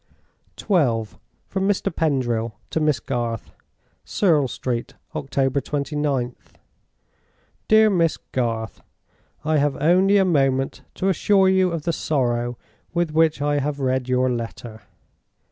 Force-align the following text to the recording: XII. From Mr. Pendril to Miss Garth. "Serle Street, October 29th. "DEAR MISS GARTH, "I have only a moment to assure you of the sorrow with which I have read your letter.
XII. 0.59 1.05
From 1.45 1.67
Mr. 1.67 1.95
Pendril 1.95 2.55
to 2.71 2.79
Miss 2.79 2.99
Garth. 2.99 3.51
"Serle 4.03 4.47
Street, 4.49 4.95
October 5.13 5.61
29th. 5.61 6.53
"DEAR 7.67 7.91
MISS 7.91 8.17
GARTH, 8.31 8.81
"I 9.45 9.57
have 9.57 9.77
only 9.79 10.17
a 10.17 10.25
moment 10.25 10.81
to 10.95 11.09
assure 11.09 11.49
you 11.49 11.69
of 11.71 11.83
the 11.83 11.93
sorrow 11.93 12.57
with 12.95 13.11
which 13.11 13.43
I 13.43 13.59
have 13.59 13.79
read 13.79 14.09
your 14.09 14.27
letter. 14.31 14.81